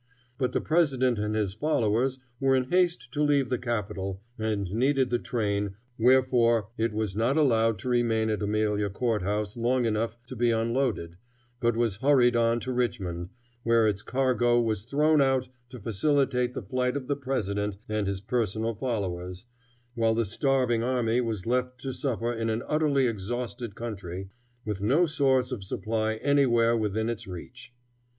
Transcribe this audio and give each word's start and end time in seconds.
But 0.39 0.51
the 0.53 0.61
president 0.61 1.19
and 1.19 1.35
his 1.35 1.53
followers 1.53 2.17
were 2.39 2.55
in 2.55 2.71
haste 2.71 3.11
to 3.11 3.21
leave 3.21 3.49
the 3.49 3.59
capital, 3.59 4.19
and 4.35 4.67
needed 4.73 5.11
the 5.11 5.19
train, 5.19 5.75
wherefore 5.99 6.69
it 6.75 6.91
was 6.91 7.15
not 7.15 7.37
allowed 7.37 7.77
to 7.77 7.89
remain 7.89 8.31
at 8.31 8.41
Amelia 8.41 8.89
Court 8.89 9.21
House 9.21 9.55
long 9.55 9.85
enough 9.85 10.17
to 10.25 10.35
be 10.35 10.49
unloaded, 10.49 11.17
but 11.59 11.77
was 11.77 11.97
hurried 11.97 12.35
on 12.35 12.59
to 12.61 12.71
Richmond, 12.71 13.29
where 13.61 13.85
its 13.87 14.01
cargo 14.01 14.59
was 14.59 14.85
thrown 14.85 15.21
out 15.21 15.49
to 15.69 15.79
facilitate 15.79 16.55
the 16.55 16.63
flight 16.63 16.97
of 16.97 17.07
the 17.07 17.15
president 17.15 17.77
and 17.87 18.07
his 18.07 18.21
personal 18.21 18.73
followers, 18.73 19.45
while 19.93 20.15
the 20.15 20.25
starving 20.25 20.81
army 20.81 21.21
was 21.21 21.45
left 21.45 21.79
to 21.81 21.93
suffer 21.93 22.33
in 22.33 22.49
an 22.49 22.63
utterly 22.67 23.05
exhausted 23.05 23.75
country, 23.75 24.31
with 24.65 24.81
no 24.81 25.05
source 25.05 25.51
of 25.51 25.63
supply 25.63 26.15
anywhere 26.23 26.75
within 26.75 27.07
its 27.07 27.27
reach. 27.27 27.71